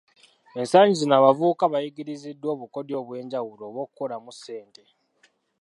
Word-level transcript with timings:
Ennaku 0.61 0.93
zino 0.99 1.13
abavubuka 1.19 1.63
bayigiriziddwa 1.73 2.47
obukodyo 2.55 2.95
obwenjawulo 3.01 3.63
obw'okukolamu 3.69 4.31
ssente 4.35 4.83